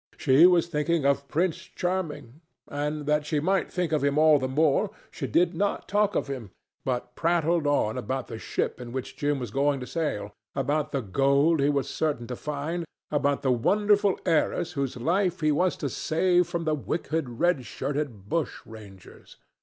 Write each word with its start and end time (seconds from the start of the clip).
She 0.17 0.47
was 0.47 0.65
thinking 0.65 1.05
of 1.05 1.27
Prince 1.27 1.57
Charming, 1.59 2.41
and, 2.67 3.05
that 3.05 3.23
she 3.23 3.39
might 3.39 3.71
think 3.71 3.91
of 3.91 4.03
him 4.03 4.17
all 4.17 4.39
the 4.39 4.47
more, 4.47 4.89
she 5.11 5.27
did 5.27 5.53
not 5.53 5.87
talk 5.87 6.15
of 6.15 6.25
him, 6.25 6.49
but 6.83 7.13
prattled 7.13 7.67
on 7.67 7.99
about 7.99 8.25
the 8.25 8.39
ship 8.39 8.81
in 8.81 8.93
which 8.93 9.15
Jim 9.15 9.37
was 9.39 9.51
going 9.51 9.79
to 9.79 9.85
sail, 9.85 10.31
about 10.55 10.91
the 10.91 11.03
gold 11.03 11.59
he 11.59 11.69
was 11.69 11.87
certain 11.87 12.25
to 12.25 12.35
find, 12.35 12.83
about 13.11 13.43
the 13.43 13.51
wonderful 13.51 14.19
heiress 14.25 14.71
whose 14.71 14.97
life 14.97 15.41
he 15.41 15.51
was 15.51 15.77
to 15.77 15.87
save 15.87 16.47
from 16.47 16.63
the 16.63 16.73
wicked, 16.73 17.29
red 17.39 17.63
shirted 17.63 18.27
bushrangers. 18.27 19.37